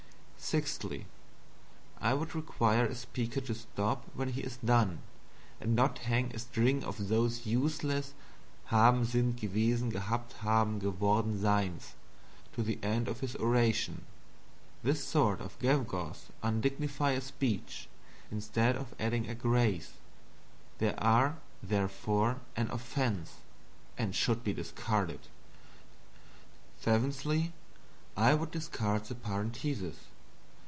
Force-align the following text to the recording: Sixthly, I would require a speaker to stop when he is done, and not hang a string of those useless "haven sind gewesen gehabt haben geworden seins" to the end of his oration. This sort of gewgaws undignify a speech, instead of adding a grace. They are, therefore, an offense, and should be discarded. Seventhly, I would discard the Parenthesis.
Sixthly, 0.43 1.05
I 2.01 2.13
would 2.15 2.35
require 2.35 2.83
a 2.87 2.95
speaker 2.95 3.39
to 3.41 3.53
stop 3.55 4.03
when 4.15 4.29
he 4.29 4.41
is 4.41 4.57
done, 4.57 4.99
and 5.61 5.75
not 5.77 5.99
hang 6.09 6.35
a 6.35 6.39
string 6.39 6.83
of 6.83 7.07
those 7.07 7.45
useless 7.45 8.13
"haven 8.65 9.05
sind 9.05 9.37
gewesen 9.37 9.91
gehabt 9.93 10.33
haben 10.39 10.81
geworden 10.81 11.39
seins" 11.39 11.93
to 12.53 12.63
the 12.63 12.79
end 12.83 13.07
of 13.07 13.19
his 13.21 13.35
oration. 13.37 14.03
This 14.83 15.01
sort 15.05 15.39
of 15.41 15.57
gewgaws 15.59 16.25
undignify 16.43 17.11
a 17.15 17.21
speech, 17.21 17.87
instead 18.31 18.75
of 18.75 18.95
adding 18.99 19.29
a 19.29 19.35
grace. 19.35 19.91
They 20.79 20.93
are, 20.95 21.37
therefore, 21.63 22.41
an 22.57 22.69
offense, 22.71 23.35
and 23.97 24.13
should 24.15 24.43
be 24.43 24.51
discarded. 24.53 25.21
Seventhly, 26.81 27.53
I 28.17 28.33
would 28.33 28.49
discard 28.51 29.05
the 29.05 29.15
Parenthesis. 29.15 29.97